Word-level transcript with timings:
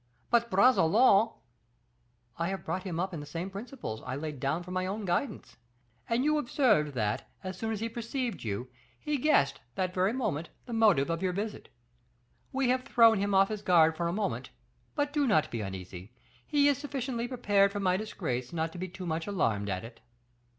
"But, 0.31 0.49
Bragelonne" 0.49 1.31
"I 2.39 2.47
have 2.47 2.65
brought 2.65 2.81
him 2.81 2.99
up 2.99 3.13
in 3.13 3.19
the 3.19 3.25
same 3.27 3.51
principles 3.51 4.01
I 4.03 4.15
laid 4.15 4.39
down 4.39 4.63
for 4.63 4.71
my 4.71 4.87
own 4.87 5.05
guidance; 5.05 5.57
and 6.09 6.23
you 6.25 6.39
observed 6.39 6.95
that, 6.95 7.29
as 7.43 7.55
soon 7.55 7.71
as 7.71 7.81
he 7.81 7.87
perceived 7.87 8.43
you, 8.43 8.67
he 8.99 9.19
guessed, 9.19 9.59
that 9.75 9.93
very 9.93 10.11
moment, 10.11 10.49
the 10.65 10.73
motive 10.73 11.11
of 11.11 11.21
your 11.21 11.33
visit. 11.33 11.69
We 12.51 12.69
have 12.69 12.81
thrown 12.83 13.19
him 13.19 13.35
off 13.35 13.49
his 13.49 13.61
guard 13.61 13.95
for 13.95 14.07
a 14.07 14.11
moment; 14.11 14.49
but 14.95 15.13
do 15.13 15.27
not 15.27 15.51
be 15.51 15.61
uneasy, 15.61 16.15
he 16.47 16.67
is 16.67 16.79
sufficiently 16.79 17.27
prepared 17.27 17.71
for 17.71 17.79
my 17.79 17.95
disgrace 17.95 18.51
not 18.51 18.71
to 18.71 18.79
be 18.79 18.87
too 18.87 19.05
much 19.05 19.27
alarmed 19.27 19.69
at 19.69 19.83
it. 19.85 20.01